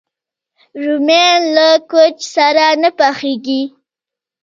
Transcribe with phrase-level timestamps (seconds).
[0.83, 3.61] رومیان له کوچ سره نه پخېږي